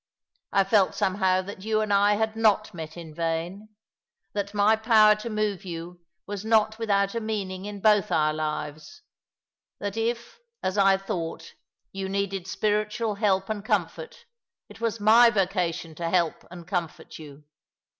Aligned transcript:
I 0.51 0.63
felt 0.63 0.95
somehow 0.95 1.43
that 1.43 1.61
you 1.63 1.79
and 1.79 1.93
I 1.93 2.13
had 2.15 2.35
not 2.35 2.73
met 2.73 2.97
in 2.97 3.13
vain— 3.13 3.69
that 4.33 4.51
my 4.55 4.75
power 4.75 5.13
to 5.17 5.29
move 5.29 5.63
you 5.63 6.01
was 6.25 6.43
not 6.43 6.79
without 6.79 7.13
a 7.13 7.19
meaning 7.19 7.65
in 7.65 7.81
both 7.81 8.11
our 8.11 8.33
lives; 8.33 9.03
that 9.77 9.97
if, 9.97 10.39
as 10.63 10.75
I 10.75 10.97
thought, 10.97 11.53
you 11.91 12.09
needed 12.09 12.47
spiritual 12.47 13.13
help 13.13 13.47
and 13.47 13.63
comfort, 13.63 14.25
it 14.69 14.81
was 14.81 14.99
my 14.99 15.29
vocation 15.29 15.93
to 15.93 16.09
help 16.09 16.47
and 16.49 16.67
comfort 16.67 17.19
you. 17.19 17.43